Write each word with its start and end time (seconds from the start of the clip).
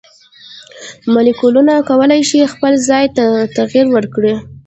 مالیکولونه 1.13 1.73
کولی 1.89 2.21
شي 2.29 2.41
خپل 2.53 2.73
ځای 2.89 3.05
ته 3.17 3.25
تغیر 3.57 3.85
ورکړي. 3.91 4.33